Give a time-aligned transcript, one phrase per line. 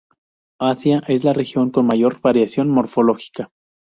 [0.59, 3.51] Asia es la región con la mayor variación morfológica.